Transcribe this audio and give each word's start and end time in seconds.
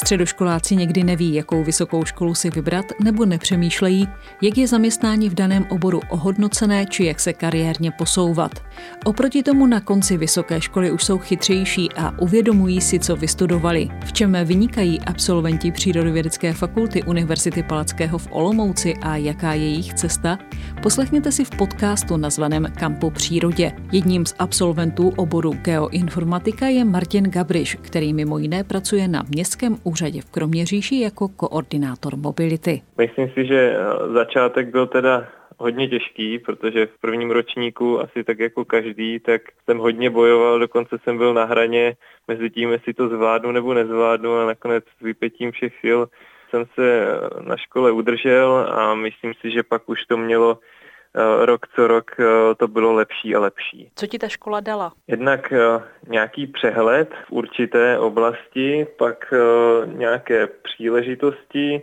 Středoškoláci 0.00 0.76
někdy 0.76 1.04
neví, 1.04 1.34
jakou 1.34 1.64
vysokou 1.64 2.04
školu 2.04 2.34
si 2.34 2.50
vybrat, 2.50 2.86
nebo 3.04 3.24
nepřemýšlejí, 3.24 4.08
jak 4.42 4.58
je 4.58 4.68
zaměstnání 4.68 5.28
v 5.28 5.34
daném 5.34 5.66
oboru 5.68 6.00
ohodnocené, 6.08 6.86
či 6.86 7.04
jak 7.04 7.20
se 7.20 7.32
kariérně 7.32 7.90
posouvat. 7.90 8.62
Oproti 9.04 9.42
tomu 9.42 9.66
na 9.66 9.80
konci 9.80 10.16
vysoké 10.16 10.60
školy 10.60 10.90
už 10.90 11.04
jsou 11.04 11.18
chytřejší 11.18 11.92
a 11.92 12.18
uvědomují 12.18 12.80
si, 12.80 12.98
co 12.98 13.16
vystudovali. 13.16 13.88
V 14.04 14.12
čem 14.12 14.36
vynikají 14.44 15.00
absolventi 15.00 15.72
Přírodovědecké 15.72 16.52
fakulty 16.52 17.02
Univerzity 17.02 17.62
Palackého 17.62 18.18
v 18.18 18.28
Olomouci 18.30 18.94
a 19.02 19.16
jaká 19.16 19.52
je 19.52 19.68
jejich 19.68 19.94
cesta, 19.94 20.38
poslechněte 20.82 21.32
si 21.32 21.44
v 21.44 21.50
podcastu 21.58 22.16
nazvaném 22.16 22.66
Kampo 22.80 23.10
přírodě. 23.10 23.72
Jedním 23.92 24.26
z 24.26 24.34
absolventů 24.38 25.10
oboru 25.16 25.52
geoinformatika 25.64 26.66
je 26.66 26.84
Martin 26.84 27.24
Gabriš, 27.24 27.74
který 27.74 28.14
mimo 28.14 28.38
jiné 28.38 28.64
pracuje 28.64 29.08
na 29.08 29.22
Městském 29.28 29.76
úřadě 29.84 30.20
v 30.20 30.30
Kroměříži 30.30 31.00
jako 31.00 31.28
koordinátor 31.28 32.16
mobility. 32.16 32.82
Myslím 32.98 33.28
si, 33.28 33.46
že 33.46 33.76
eh, 33.76 34.12
začátek 34.12 34.68
byl 34.68 34.86
teda 34.86 35.28
hodně 35.58 35.88
těžký, 35.88 36.38
protože 36.38 36.86
v 36.86 37.00
prvním 37.00 37.30
ročníku 37.30 38.00
asi 38.00 38.24
tak 38.24 38.38
jako 38.38 38.64
každý, 38.64 39.20
tak 39.20 39.42
jsem 39.64 39.78
hodně 39.78 40.10
bojoval, 40.10 40.58
dokonce 40.58 40.98
jsem 40.98 41.18
byl 41.18 41.34
na 41.34 41.44
hraně 41.44 41.96
mezi 42.28 42.50
tím, 42.50 42.72
jestli 42.72 42.94
to 42.94 43.08
zvládnu 43.08 43.52
nebo 43.52 43.74
nezvládnu 43.74 44.34
a 44.34 44.46
nakonec 44.46 44.84
s 44.98 45.04
vypětím 45.04 45.52
všech 45.52 45.72
sil 45.82 46.00
jsem 46.50 46.64
se 46.74 47.02
eh, 47.02 47.42
na 47.42 47.56
škole 47.56 47.92
udržel 47.92 48.66
a 48.70 48.94
myslím 48.94 49.34
si, 49.40 49.50
že 49.50 49.62
pak 49.62 49.88
už 49.88 50.04
to 50.04 50.16
mělo 50.16 50.58
eh, 51.14 51.46
rok 51.46 51.66
co 51.74 51.86
rok 51.86 52.10
to 52.56 52.68
bylo 52.68 52.92
lepší 52.92 53.34
a 53.34 53.40
lepší. 53.40 53.90
Co 53.94 54.06
ti 54.06 54.18
ta 54.18 54.28
škola 54.28 54.60
dala? 54.60 54.92
Jednak 55.06 55.52
nějaký 56.08 56.46
přehled 56.46 57.10
v 57.28 57.32
určité 57.32 57.98
oblasti, 57.98 58.86
pak 58.98 59.34
nějaké 59.86 60.46
příležitosti, 60.46 61.82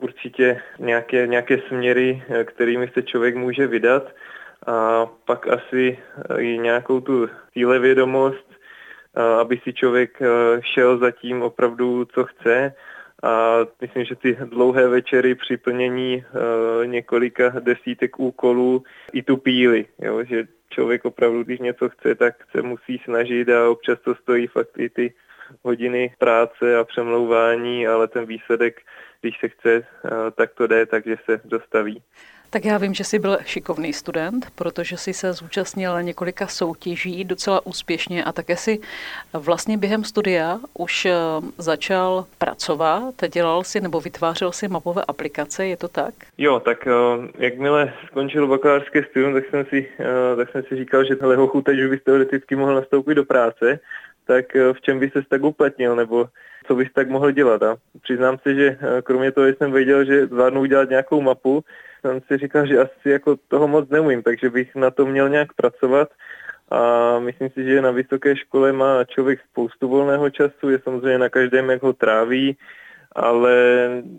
určitě 0.00 0.60
nějaké, 0.78 1.26
nějaké 1.26 1.58
směry, 1.68 2.22
eh, 2.28 2.44
kterými 2.44 2.90
se 2.94 3.02
člověk 3.02 3.36
může 3.36 3.66
vydat 3.66 4.12
a 4.66 5.06
pak 5.24 5.48
asi 5.48 5.98
eh, 5.98 6.42
i 6.42 6.58
nějakou 6.58 7.00
tu 7.00 7.28
cílevědomost, 7.52 8.46
eh, 8.50 9.40
aby 9.40 9.60
si 9.62 9.72
člověk 9.72 10.18
šel 10.74 10.98
za 10.98 11.10
tím 11.10 11.42
opravdu, 11.42 12.04
co 12.04 12.24
chce. 12.24 12.74
A 13.24 13.58
myslím, 13.80 14.04
že 14.04 14.16
ty 14.16 14.36
dlouhé 14.44 14.88
večery 14.88 15.34
při 15.34 15.56
plnění 15.56 16.24
několika 16.84 17.48
desítek 17.48 18.20
úkolů 18.20 18.82
i 19.12 19.22
tu 19.22 19.36
píly, 19.36 19.86
jo? 19.98 20.24
že 20.24 20.44
člověk 20.70 21.04
opravdu, 21.04 21.44
když 21.44 21.60
něco 21.60 21.88
chce, 21.88 22.14
tak 22.14 22.34
se 22.50 22.62
musí 22.62 23.00
snažit 23.04 23.48
a 23.48 23.70
občas 23.70 23.98
to 24.04 24.14
stojí 24.14 24.46
fakt 24.46 24.78
i 24.78 24.88
ty 24.88 25.14
hodiny 25.62 26.14
práce 26.18 26.76
a 26.76 26.84
přemlouvání, 26.84 27.86
ale 27.86 28.08
ten 28.08 28.26
výsledek, 28.26 28.80
když 29.20 29.38
se 29.40 29.48
chce, 29.48 29.74
eh, 29.74 30.10
tak 30.36 30.54
to 30.54 30.66
jde, 30.66 30.86
takže 30.86 31.16
se 31.24 31.40
dostaví. 31.44 32.02
Tak 32.54 32.64
já 32.64 32.78
vím, 32.78 32.94
že 32.94 33.04
jsi 33.04 33.18
byl 33.18 33.38
šikovný 33.44 33.92
student, 33.92 34.46
protože 34.54 34.96
jsi 34.96 35.12
se 35.12 35.32
zúčastnil 35.32 36.02
několika 36.02 36.46
soutěží 36.46 37.24
docela 37.24 37.66
úspěšně 37.66 38.24
a 38.24 38.32
také 38.32 38.56
si 38.56 38.80
vlastně 39.32 39.78
během 39.78 40.04
studia 40.04 40.60
už 40.74 41.04
eh, 41.04 41.12
začal 41.58 42.26
pracovat, 42.38 43.14
dělal 43.32 43.64
si 43.64 43.80
nebo 43.80 44.00
vytvářel 44.00 44.52
si 44.52 44.68
mapové 44.68 45.02
aplikace, 45.08 45.66
je 45.66 45.76
to 45.76 45.88
tak? 45.88 46.14
Jo, 46.38 46.60
tak 46.60 46.86
eh, 46.86 46.92
jakmile 47.38 47.92
skončil 48.06 48.46
bakalářské 48.46 49.04
studium, 49.10 49.34
tak 49.34 49.44
jsem 49.50 49.66
si, 49.66 49.88
tak 50.36 50.50
jsem 50.50 50.62
si 50.62 50.76
říkal, 50.76 51.04
že 51.04 51.16
tohle 51.16 51.36
hochu 51.36 51.62
teď 51.62 51.78
už 51.80 51.90
bys 51.90 52.02
teoreticky 52.02 52.56
mohl 52.56 52.74
nastoupit 52.74 53.14
do 53.14 53.24
práce, 53.24 53.80
tak 54.26 54.54
v 54.54 54.80
čem 54.80 54.98
by 54.98 55.10
se 55.10 55.22
tak 55.28 55.42
uplatnil, 55.42 55.96
nebo 55.96 56.26
co 56.66 56.74
bys 56.74 56.88
tak 56.94 57.08
mohl 57.08 57.30
dělat. 57.30 57.62
A 57.62 57.76
přiznám 58.02 58.38
si, 58.38 58.54
že 58.54 58.78
kromě 59.02 59.32
toho, 59.32 59.46
že 59.46 59.54
jsem 59.54 59.72
věděl, 59.72 60.04
že 60.04 60.26
zvládnu 60.26 60.60
udělat 60.60 60.90
nějakou 60.90 61.20
mapu, 61.20 61.64
jsem 62.00 62.20
si 62.20 62.36
říkal, 62.38 62.66
že 62.66 62.78
asi 62.78 63.10
jako 63.10 63.36
toho 63.48 63.68
moc 63.68 63.88
neumím, 63.88 64.22
takže 64.22 64.50
bych 64.50 64.74
na 64.74 64.90
to 64.90 65.06
měl 65.06 65.28
nějak 65.28 65.52
pracovat. 65.52 66.08
A 66.70 67.18
myslím 67.18 67.50
si, 67.50 67.64
že 67.64 67.82
na 67.82 67.90
vysoké 67.90 68.36
škole 68.36 68.72
má 68.72 69.04
člověk 69.04 69.40
spoustu 69.50 69.88
volného 69.88 70.30
času, 70.30 70.70
je 70.70 70.78
samozřejmě 70.78 71.18
na 71.18 71.28
každém, 71.28 71.70
jak 71.70 71.82
ho 71.82 71.92
tráví, 71.92 72.56
ale 73.12 73.54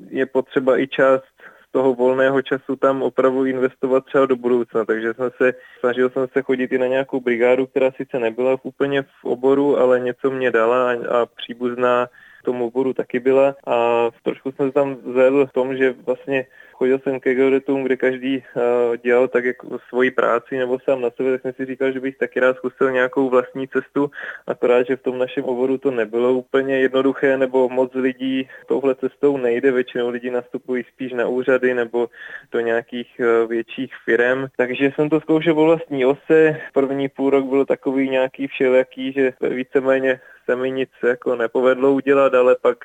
je 0.09 0.25
potřeba 0.25 0.77
i 0.77 0.87
z 0.87 1.34
toho 1.75 1.91
volného 1.91 2.41
času 2.41 2.75
tam 2.75 3.03
opravdu 3.03 3.45
investovat 3.45 4.05
třeba 4.05 4.25
do 4.25 4.35
budoucna. 4.35 4.85
Takže 4.85 5.13
jsem 5.13 5.29
se, 5.37 5.53
snažil 5.79 6.09
jsem 6.09 6.27
se 6.33 6.41
chodit 6.41 6.71
i 6.71 6.77
na 6.77 6.87
nějakou 6.87 7.19
brigádu, 7.19 7.67
která 7.67 7.91
sice 7.91 8.19
nebyla 8.19 8.55
úplně 8.63 9.01
v 9.03 9.19
oboru, 9.23 9.77
ale 9.77 9.99
něco 9.99 10.31
mě 10.31 10.51
dala 10.51 10.91
a, 10.91 10.93
a 10.93 11.25
příbuzná 11.25 12.07
tomu 12.45 12.67
oboru 12.67 12.93
taky 12.93 13.19
byla 13.19 13.55
a 13.67 14.09
trošku 14.23 14.51
jsem 14.51 14.67
se 14.67 14.73
tam 14.73 14.95
zvedl 14.95 15.45
v 15.45 15.53
tom, 15.53 15.77
že 15.77 15.95
vlastně 16.05 16.45
chodil 16.75 16.99
jsem 16.99 17.19
ke 17.19 17.35
geodetům, 17.35 17.83
kde 17.83 17.95
každý 17.97 18.37
uh, 18.37 18.97
dělal 18.97 19.27
tak 19.27 19.45
jako 19.45 19.79
svoji 19.89 20.11
práci 20.11 20.57
nebo 20.57 20.79
sám 20.79 21.01
na 21.01 21.09
sebe, 21.09 21.31
tak 21.31 21.41
jsem 21.41 21.53
si 21.53 21.65
říkal, 21.65 21.91
že 21.91 21.99
bych 21.99 22.17
taky 22.17 22.39
rád 22.39 22.55
zkusil 22.57 22.91
nějakou 22.91 23.29
vlastní 23.29 23.67
cestu, 23.67 24.11
akorát, 24.47 24.87
že 24.87 24.95
v 24.95 25.01
tom 25.01 25.17
našem 25.17 25.43
oboru 25.43 25.77
to 25.77 25.91
nebylo 25.91 26.33
úplně 26.33 26.79
jednoduché, 26.79 27.37
nebo 27.37 27.69
moc 27.69 27.93
lidí 27.93 28.49
touhle 28.67 28.95
cestou 28.95 29.37
nejde, 29.37 29.71
většinou 29.71 30.09
lidí 30.09 30.29
nastupují 30.29 30.83
spíš 30.93 31.13
na 31.13 31.27
úřady 31.27 31.73
nebo 31.73 32.09
do 32.51 32.59
nějakých 32.59 33.07
uh, 33.19 33.49
větších 33.49 33.93
firm, 34.05 34.45
takže 34.57 34.91
jsem 34.95 35.09
to 35.09 35.19
zkoušel 35.19 35.59
o 35.59 35.65
vlastní 35.65 36.05
ose, 36.05 36.61
první 36.73 37.09
půl 37.09 37.29
rok 37.29 37.45
byl 37.45 37.65
takový 37.65 38.09
nějaký 38.09 38.47
všelijaký, 38.47 39.11
že 39.11 39.33
víceméně 39.41 40.19
se 40.45 40.55
mi 40.55 40.71
nic 40.71 40.89
jako 41.03 41.35
nepovedlo 41.35 41.93
udělat, 41.93 42.33
ale 42.33 42.55
pak 42.61 42.77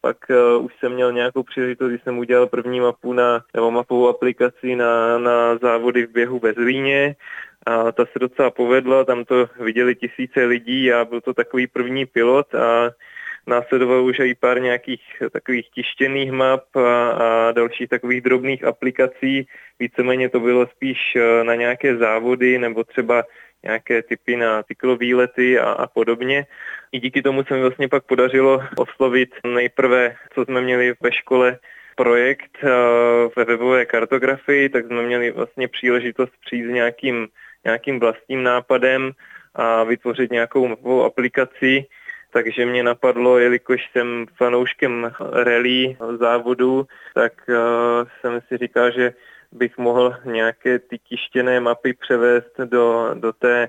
pak 0.00 0.16
uh, 0.28 0.64
už 0.64 0.72
jsem 0.80 0.92
měl 0.92 1.12
nějakou 1.12 1.42
příležitost, 1.42 1.88
když 1.88 2.02
jsem 2.02 2.18
udělal 2.18 2.46
první 2.46 2.80
mapu 2.80 3.12
na, 3.12 3.44
nebo 3.54 3.70
mapovou 3.70 4.08
aplikaci 4.08 4.76
na, 4.76 5.18
na 5.18 5.56
závody 5.56 6.06
v 6.06 6.12
běhu 6.12 6.38
ve 6.38 6.52
Zlíně 6.52 7.16
a 7.66 7.92
ta 7.92 8.04
se 8.04 8.18
docela 8.18 8.50
povedla, 8.50 9.04
tam 9.04 9.24
to 9.24 9.48
viděli 9.60 9.94
tisíce 9.94 10.44
lidí 10.44 10.92
a 10.92 11.04
byl 11.04 11.20
to 11.20 11.34
takový 11.34 11.66
první 11.66 12.06
pilot 12.06 12.54
a 12.54 12.90
následovalo 13.46 14.04
už 14.04 14.18
i 14.18 14.34
pár 14.34 14.62
nějakých 14.62 15.02
takových 15.32 15.70
tištěných 15.70 16.32
map 16.32 16.76
a, 16.76 17.10
a 17.10 17.52
dalších 17.52 17.88
takových 17.88 18.20
drobných 18.20 18.64
aplikací. 18.64 19.46
Víceméně 19.78 20.28
to 20.28 20.40
bylo 20.40 20.66
spíš 20.66 20.98
eh, 21.16 21.44
na 21.44 21.54
nějaké 21.54 21.96
závody 21.96 22.58
nebo 22.58 22.84
třeba 22.84 23.24
nějaké 23.64 24.02
typy 24.02 24.36
na 24.36 24.62
cyklovýlety 24.62 25.58
a, 25.58 25.70
a 25.70 25.86
podobně. 25.86 26.46
I 26.92 27.00
díky 27.00 27.22
tomu 27.22 27.44
se 27.44 27.54
mi 27.54 27.60
vlastně 27.60 27.88
pak 27.88 28.04
podařilo 28.04 28.62
oslovit 28.76 29.34
nejprve, 29.46 30.16
co 30.34 30.44
jsme 30.44 30.60
měli 30.60 30.94
ve 31.00 31.12
škole, 31.12 31.58
projekt 31.96 32.58
uh, 32.62 32.70
ve 33.36 33.44
webové 33.44 33.86
kartografii, 33.86 34.68
tak 34.68 34.86
jsme 34.86 35.02
měli 35.02 35.30
vlastně 35.30 35.68
příležitost 35.68 36.32
přijít 36.46 36.66
s 36.66 36.70
nějakým, 36.70 37.28
nějakým 37.64 38.00
vlastním 38.00 38.42
nápadem 38.42 39.12
a 39.54 39.84
vytvořit 39.84 40.32
nějakou 40.32 40.68
mapovou 40.68 41.04
aplikaci, 41.04 41.86
takže 42.30 42.66
mě 42.66 42.82
napadlo, 42.82 43.38
jelikož 43.38 43.80
jsem 43.92 44.26
fanouškem 44.36 45.12
rally 45.32 45.96
závodu, 46.18 46.86
tak 47.14 47.32
jsem 48.20 48.40
si 48.48 48.56
říkal, 48.56 48.90
že 48.90 49.14
bych 49.54 49.78
mohl 49.78 50.16
nějaké 50.24 50.78
ty 50.78 50.98
tištěné 50.98 51.60
mapy 51.60 51.92
převést 51.92 52.60
do, 52.64 53.10
do 53.14 53.32
té 53.32 53.68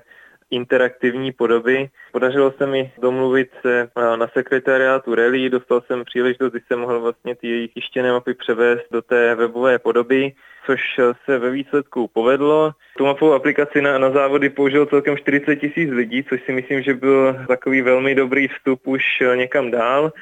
interaktivní 0.51 1.31
podoby. 1.31 1.89
Podařilo 2.11 2.53
se 2.57 2.67
mi 2.67 2.91
domluvit 3.01 3.49
se 3.61 3.89
na 4.15 4.27
sekretariátu 4.27 5.15
Rally, 5.15 5.49
dostal 5.49 5.81
jsem 5.81 6.03
příležitost, 6.05 6.51
kdy 6.51 6.61
jsem 6.67 6.79
mohl 6.79 6.99
vlastně 7.01 7.35
ty 7.35 7.47
jejich 7.47 7.73
tištěné 7.73 8.11
mapy 8.11 8.33
převést 8.33 8.85
do 8.91 9.01
té 9.01 9.35
webové 9.35 9.79
podoby, 9.79 10.33
což 10.65 10.79
se 11.25 11.37
ve 11.37 11.51
výsledku 11.51 12.07
povedlo. 12.07 12.71
Tu 12.97 13.05
mapovou 13.05 13.33
aplikaci 13.33 13.81
na, 13.81 13.97
na 13.97 14.11
závody 14.11 14.49
použil 14.49 14.85
celkem 14.85 15.17
40 15.17 15.55
tisíc 15.55 15.89
lidí, 15.91 16.23
což 16.23 16.43
si 16.45 16.51
myslím, 16.51 16.81
že 16.81 16.93
byl 16.93 17.45
takový 17.47 17.81
velmi 17.81 18.15
dobrý 18.15 18.47
vstup 18.47 18.87
už 18.87 19.03
někam 19.35 19.71
dál. 19.71 20.13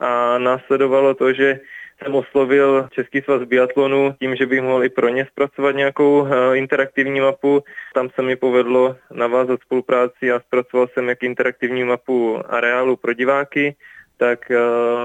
A 0.00 0.38
následovalo 0.38 1.14
to, 1.14 1.32
že 1.32 1.60
jsem 2.02 2.14
oslovil 2.14 2.88
Český 2.90 3.20
svaz 3.20 3.42
biatlonu 3.42 4.14
tím, 4.18 4.36
že 4.36 4.46
bych 4.46 4.62
mohl 4.62 4.84
i 4.84 4.88
pro 4.88 5.08
ně 5.08 5.26
zpracovat 5.30 5.76
nějakou 5.76 6.26
eh, 6.26 6.56
interaktivní 6.56 7.20
mapu. 7.20 7.64
Tam 7.94 8.10
se 8.10 8.22
mi 8.22 8.36
povedlo 8.36 8.96
navázat 9.12 9.60
spolupráci 9.60 10.32
a 10.32 10.40
zpracoval 10.40 10.88
jsem 10.88 11.08
jak 11.08 11.22
interaktivní 11.22 11.84
mapu 11.84 12.38
areálu 12.48 12.96
pro 12.96 13.12
diváky, 13.12 13.76
tak 14.16 14.50
uh, 14.50 14.56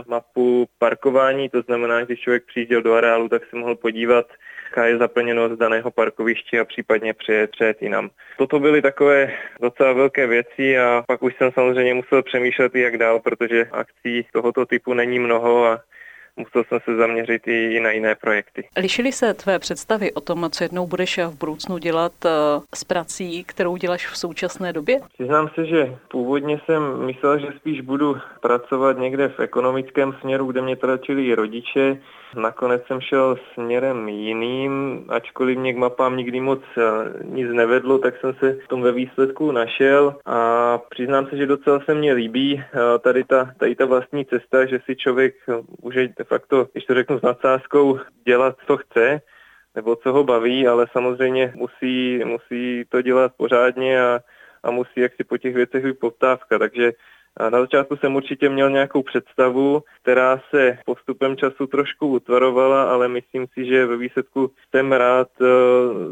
mapu 0.07 0.67
parkování, 0.79 1.49
to 1.49 1.61
znamená, 1.61 2.01
když 2.01 2.19
člověk 2.19 2.43
přijížděl 2.45 2.81
do 2.81 2.93
areálu, 2.93 3.29
tak 3.29 3.41
se 3.49 3.55
mohl 3.55 3.75
podívat, 3.75 4.25
jaká 4.65 4.85
je 4.85 4.97
zaplněnost 4.97 5.59
daného 5.59 5.91
parkoviště 5.91 6.59
a 6.59 6.65
případně 6.65 7.13
přejet, 7.13 7.51
přejet 7.51 7.81
jinam. 7.81 8.09
Toto 8.37 8.59
byly 8.59 8.81
takové 8.81 9.33
docela 9.61 9.93
velké 9.93 10.27
věci 10.27 10.79
a 10.79 11.03
pak 11.07 11.23
už 11.23 11.35
jsem 11.37 11.51
samozřejmě 11.51 11.93
musel 11.93 12.23
přemýšlet, 12.23 12.75
jak 12.75 12.97
dál, 12.97 13.19
protože 13.19 13.65
akcí 13.71 14.25
tohoto 14.33 14.65
typu 14.65 14.93
není 14.93 15.19
mnoho 15.19 15.65
a 15.65 15.79
musel 16.37 16.63
jsem 16.63 16.79
se 16.85 16.95
zaměřit 16.95 17.47
i 17.47 17.79
na 17.79 17.91
jiné 17.91 18.15
projekty. 18.15 18.67
Lišily 18.77 19.11
se 19.11 19.33
tvé 19.33 19.59
představy 19.59 20.13
o 20.13 20.21
tom, 20.21 20.49
co 20.51 20.63
jednou 20.63 20.87
budeš 20.87 21.17
v 21.17 21.37
budoucnu 21.37 21.77
dělat 21.77 22.11
eh, 22.25 22.29
s 22.75 22.83
prací, 22.83 23.43
kterou 23.43 23.77
děláš 23.77 24.07
v 24.07 24.17
současné 24.17 24.73
době? 24.73 24.99
Přiznám 25.13 25.49
se, 25.55 25.65
že 25.65 25.95
původně 26.07 26.61
jsem 26.65 27.05
myslel, 27.05 27.39
že 27.39 27.47
spíš 27.55 27.81
budu 27.81 28.17
pracovat 28.41 28.97
někde 28.97 29.27
v 29.29 29.39
ekonomickém 29.39 30.13
směru, 30.21 30.45
kde 30.45 30.61
mě 30.61 30.75
tlačili 30.75 31.25
i 31.25 31.35
rodiče. 31.35 31.97
Nakonec 32.35 32.85
jsem 32.87 33.01
šel 33.01 33.37
směrem 33.53 34.09
jiným, 34.09 35.05
ačkoliv 35.09 35.57
mě 35.57 35.73
k 35.73 35.77
mapám 35.77 36.17
nikdy 36.17 36.39
moc 36.39 36.61
eh, 36.77 36.81
nic 37.23 37.49
nevedlo, 37.51 37.97
tak 37.97 38.13
jsem 38.19 38.33
se 38.33 38.57
v 38.65 38.67
tom 38.67 38.81
ve 38.81 38.91
výsledku 38.91 39.51
našel 39.51 40.15
a 40.25 40.77
přiznám 40.89 41.27
se, 41.27 41.37
že 41.37 41.45
docela 41.45 41.79
se 41.79 41.93
mně 41.93 42.13
líbí 42.13 42.63
eh, 42.63 42.99
tady 42.99 43.23
ta, 43.23 43.49
tady 43.57 43.75
ta 43.75 43.85
vlastní 43.85 44.25
cesta, 44.25 44.65
že 44.65 44.79
si 44.85 44.95
člověk 44.95 45.35
může 45.81 46.07
facto, 46.27 46.67
když 46.73 46.85
to 46.85 46.93
řeknu 46.93 47.19
s 47.19 47.21
nadsázkou, 47.21 47.99
dělat, 48.25 48.55
co 48.67 48.77
chce, 48.77 49.21
nebo 49.75 49.95
co 49.95 50.13
ho 50.13 50.23
baví, 50.23 50.67
ale 50.67 50.87
samozřejmě 50.91 51.53
musí, 51.55 52.21
musí 52.25 52.85
to 52.89 53.01
dělat 53.01 53.31
pořádně 53.37 54.01
a, 54.01 54.19
a 54.63 54.71
musí 54.71 54.99
jak 54.99 55.13
si 55.15 55.23
po 55.23 55.37
těch 55.37 55.55
věcech 55.55 55.83
být 55.85 55.99
poptávka. 55.99 56.59
Takže 56.59 56.91
na 57.39 57.59
začátku 57.61 57.97
jsem 57.97 58.15
určitě 58.15 58.49
měl 58.49 58.69
nějakou 58.69 59.03
představu, 59.03 59.83
která 60.01 60.41
se 60.49 60.77
postupem 60.85 61.37
času 61.37 61.67
trošku 61.67 62.07
utvarovala, 62.07 62.91
ale 62.91 63.07
myslím 63.07 63.47
si, 63.53 63.65
že 63.65 63.85
ve 63.85 63.97
výsledku 63.97 64.51
jsem 64.69 64.91
rád 64.91 65.27
eh, 65.41 65.45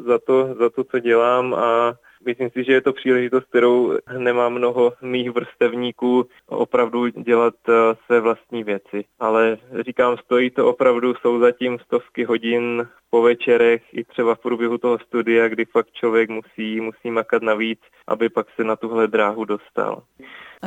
za 0.07 0.19
to, 0.19 0.55
za 0.59 0.69
to 0.69 0.83
co 0.83 0.99
dělám 0.99 1.53
a 1.53 1.93
Myslím 2.25 2.49
si, 2.49 2.63
že 2.63 2.73
je 2.73 2.81
to 2.81 2.93
příležitost, 2.93 3.45
kterou 3.45 3.97
nemá 4.17 4.49
mnoho 4.49 4.93
mých 5.01 5.31
vrstevníků 5.31 6.27
opravdu 6.47 7.07
dělat 7.07 7.53
eh, 7.69 7.73
své 8.05 8.19
vlastní 8.19 8.63
věci. 8.63 9.05
Ale 9.19 9.57
říkám, 9.85 10.17
stojí 10.17 10.49
to 10.49 10.67
opravdu, 10.67 11.13
jsou 11.15 11.39
zatím 11.39 11.79
stovky 11.79 12.23
hodin 12.23 12.87
po 13.09 13.21
večerech 13.21 13.81
i 13.93 14.03
třeba 14.03 14.35
v 14.35 14.39
průběhu 14.39 14.77
toho 14.77 14.99
studia, 14.99 15.47
kdy 15.47 15.65
fakt 15.65 15.91
člověk 15.93 16.29
musí, 16.29 16.81
musí 16.81 17.11
makat 17.11 17.43
navíc, 17.43 17.79
aby 18.07 18.29
pak 18.29 18.47
se 18.55 18.63
na 18.63 18.75
tuhle 18.75 19.07
dráhu 19.07 19.45
dostal. 19.45 20.03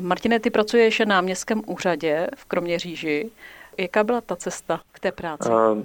Martine, 0.00 0.40
ty 0.40 0.50
pracuješ 0.50 1.02
na 1.06 1.20
městském 1.20 1.62
úřadě 1.66 2.26
v 2.36 2.44
Kroměříži. 2.44 3.30
Jaká 3.78 4.04
byla 4.04 4.20
ta 4.20 4.36
cesta 4.36 4.80
k 4.92 5.00
té 5.00 5.12
práci? 5.12 5.48
A, 5.52 5.76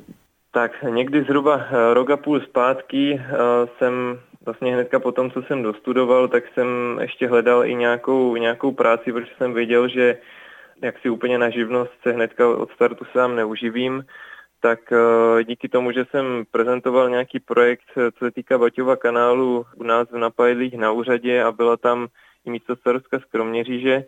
tak 0.52 0.72
někdy 0.84 1.24
zhruba 1.24 1.62
eh, 1.66 1.94
rok 1.94 2.10
a 2.10 2.18
půl 2.18 2.40
zpátky 2.40 3.22
jsem 3.78 4.20
vlastně 4.46 4.74
hnedka 4.74 5.00
po 5.00 5.12
tom, 5.12 5.32
co 5.32 5.42
jsem 5.42 5.64
dostudoval, 5.64 6.28
tak 6.28 6.44
jsem 6.54 6.68
ještě 7.02 7.28
hledal 7.28 7.66
i 7.66 7.76
nějakou, 7.76 8.36
nějakou 8.36 8.72
práci, 8.72 9.14
protože 9.14 9.32
jsem 9.38 9.54
věděl, 9.54 9.88
že 9.88 10.18
jak 10.82 11.00
si 11.00 11.10
úplně 11.10 11.38
na 11.38 11.50
živnost 11.50 11.92
se 12.04 12.12
hnedka 12.12 12.50
od 12.50 12.72
startu 12.72 13.06
sám 13.12 13.36
neuživím, 13.36 14.04
tak 14.62 14.80
uh, 14.92 15.44
díky 15.44 15.70
tomu, 15.70 15.92
že 15.92 16.06
jsem 16.06 16.44
prezentoval 16.52 17.10
nějaký 17.10 17.40
projekt, 17.40 17.84
co 17.96 18.26
se 18.26 18.32
týká 18.32 18.58
Baťova 18.58 18.96
kanálu 18.96 19.66
u 19.76 19.84
nás 19.84 20.10
v 20.12 20.18
Napajdlích 20.18 20.78
na 20.78 20.92
úřadě 20.92 21.44
a 21.44 21.52
byla 21.52 21.78
tam 21.78 22.08
i 22.46 22.50
místo 22.50 22.76
starostka 22.76 23.20
z 23.20 23.26
Kroměříže, 23.26 24.04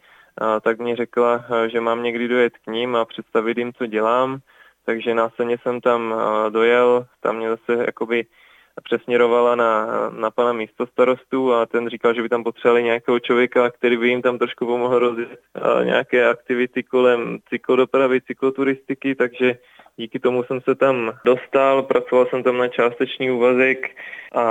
tak 0.61 0.79
mě 0.79 0.95
řekla, 0.95 1.45
že 1.67 1.81
mám 1.81 2.03
někdy 2.03 2.27
dojet 2.27 2.53
k 2.57 2.67
ním 2.67 2.95
a 2.95 3.05
představit 3.05 3.57
jim, 3.57 3.73
co 3.73 3.85
dělám. 3.85 4.39
Takže 4.85 5.13
následně 5.13 5.57
jsem 5.57 5.81
tam 5.81 6.15
dojel, 6.49 7.05
tam 7.21 7.38
mě 7.38 7.49
zase 7.49 7.83
jakoby 7.85 8.25
přesměrovala 8.83 9.56
na, 9.56 9.88
na 10.10 10.31
pana 10.31 10.54
místostarostu 10.54 11.54
a 11.54 11.66
ten 11.66 11.89
říkal, 11.89 12.13
že 12.13 12.22
by 12.22 12.30
tam 12.30 12.44
potřebovali 12.44 12.83
nějakého 12.83 13.19
člověka, 13.19 13.69
který 13.69 13.98
by 13.98 14.10
jim 14.10 14.22
tam 14.22 14.38
trošku 14.38 14.66
pomohl 14.66 15.00
rozjet 15.00 15.39
nějaké 15.83 16.30
aktivity 16.30 16.83
kolem 16.83 17.38
cyklodopravy, 17.50 18.22
cykloturistiky, 18.22 19.16
takže 19.16 19.57
díky 19.98 20.19
tomu 20.19 20.44
jsem 20.44 20.62
se 20.62 20.75
tam 20.75 21.13
dostal, 21.25 21.83
pracoval 21.83 22.25
jsem 22.25 22.44
tam 22.44 22.57
na 22.57 22.68
částečný 22.68 23.31
úvazek 23.31 23.89
a 24.36 24.45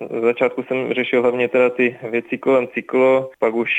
v 0.00 0.20
začátku 0.20 0.62
jsem 0.62 0.92
řešil 0.92 1.22
hlavně 1.22 1.48
teda 1.48 1.70
ty 1.70 1.96
věci 2.10 2.38
kolem 2.38 2.68
cyklo, 2.68 3.30
pak 3.38 3.54
už 3.54 3.70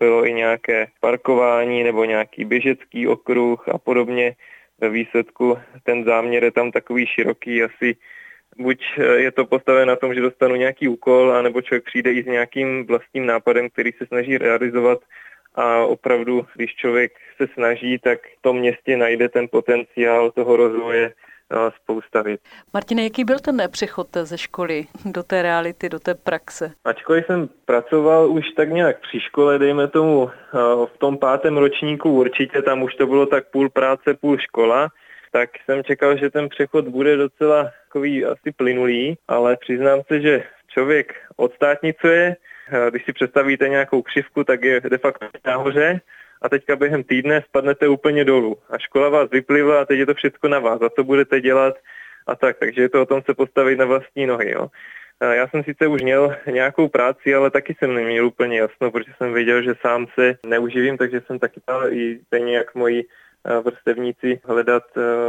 bylo 0.00 0.26
i 0.26 0.32
nějaké 0.32 0.86
parkování 1.00 1.84
nebo 1.84 2.04
nějaký 2.04 2.44
běžecký 2.44 3.08
okruh 3.08 3.68
a 3.68 3.78
podobně. 3.78 4.34
Ve 4.80 4.88
výsledku 4.88 5.58
ten 5.82 6.04
záměr 6.04 6.44
je 6.44 6.50
tam 6.50 6.70
takový 6.70 7.06
široký, 7.06 7.62
asi 7.62 7.96
buď 8.58 8.78
je 9.16 9.32
to 9.32 9.46
postavené 9.46 9.86
na 9.86 9.96
tom, 9.96 10.14
že 10.14 10.20
dostanu 10.20 10.54
nějaký 10.54 10.88
úkol, 10.88 11.32
anebo 11.32 11.62
člověk 11.62 11.84
přijde 11.84 12.12
i 12.12 12.22
s 12.22 12.26
nějakým 12.26 12.86
vlastním 12.86 13.26
nápadem, 13.26 13.70
který 13.70 13.92
se 13.92 14.06
snaží 14.06 14.38
realizovat 14.38 14.98
a 15.54 15.84
opravdu, 15.84 16.46
když 16.54 16.74
člověk 16.74 17.12
se 17.36 17.46
snaží, 17.54 17.98
tak 17.98 18.18
v 18.38 18.42
tom 18.42 18.58
městě 18.58 18.96
najde 18.96 19.28
ten 19.28 19.48
potenciál 19.50 20.30
toho 20.30 20.56
rozvoje 20.56 21.12
spousta 21.82 22.22
věcí. 22.22 22.42
Martine, 22.74 23.04
jaký 23.04 23.24
byl 23.24 23.38
ten 23.38 23.62
přechod 23.70 24.08
ze 24.22 24.38
školy 24.38 24.86
do 25.04 25.22
té 25.22 25.42
reality, 25.42 25.88
do 25.88 25.98
té 25.98 26.14
praxe? 26.14 26.72
Ačkoliv 26.84 27.26
jsem 27.26 27.48
pracoval 27.64 28.30
už 28.30 28.44
tak 28.56 28.68
nějak 28.68 29.00
při 29.00 29.20
škole, 29.20 29.58
dejme 29.58 29.88
tomu 29.88 30.30
v 30.86 30.98
tom 30.98 31.18
pátém 31.18 31.56
ročníku 31.56 32.10
určitě, 32.10 32.62
tam 32.62 32.82
už 32.82 32.94
to 32.94 33.06
bylo 33.06 33.26
tak 33.26 33.50
půl 33.50 33.70
práce, 33.70 34.14
půl 34.20 34.38
škola, 34.38 34.88
tak 35.36 35.50
jsem 35.64 35.84
čekal, 35.84 36.16
že 36.16 36.30
ten 36.30 36.48
přechod 36.48 36.88
bude 36.88 37.16
docela 37.16 37.72
takový 37.84 38.24
asi 38.24 38.52
plynulý, 38.56 39.18
ale 39.28 39.56
přiznám 39.56 40.00
se, 40.08 40.20
že 40.20 40.42
člověk 40.68 41.14
odstátnicuje, 41.36 42.36
když 42.90 43.04
si 43.04 43.12
představíte 43.12 43.68
nějakou 43.68 44.02
křivku, 44.02 44.44
tak 44.44 44.64
je 44.64 44.80
de 44.80 44.98
facto 44.98 45.26
nahoře 45.46 46.00
a 46.42 46.48
teďka 46.48 46.76
během 46.76 47.04
týdne 47.04 47.42
spadnete 47.48 47.88
úplně 47.88 48.24
dolů. 48.24 48.56
A 48.70 48.78
škola 48.78 49.08
vás 49.08 49.30
vyplivla 49.30 49.80
a 49.80 49.84
teď 49.84 49.98
je 49.98 50.06
to 50.06 50.14
všechno 50.14 50.48
na 50.48 50.58
vás. 50.58 50.82
A 50.82 50.88
co 50.88 51.04
budete 51.04 51.40
dělat 51.40 51.74
a 52.26 52.36
tak. 52.36 52.56
Takže 52.58 52.82
je 52.82 52.88
to 52.88 53.02
o 53.02 53.06
tom 53.06 53.22
se 53.22 53.34
postavit 53.34 53.76
na 53.76 53.84
vlastní 53.84 54.26
nohy. 54.26 54.50
Jo. 54.50 54.68
Já 55.32 55.48
jsem 55.48 55.64
sice 55.64 55.86
už 55.86 56.02
měl 56.02 56.36
nějakou 56.50 56.88
práci, 56.88 57.34
ale 57.34 57.50
taky 57.50 57.76
jsem 57.78 57.94
neměl 57.94 58.26
úplně 58.26 58.58
jasno, 58.58 58.90
protože 58.90 59.12
jsem 59.16 59.32
věděl, 59.32 59.62
že 59.62 59.74
sám 59.80 60.06
se 60.14 60.38
neuživím, 60.46 60.96
takže 60.96 61.20
jsem 61.20 61.38
taky 61.38 61.60
dal 61.68 61.92
i 61.92 62.20
stejně 62.26 62.56
jak 62.56 62.74
moji 62.74 63.04
vrstevníci 63.62 64.40
hledat, 64.44 64.82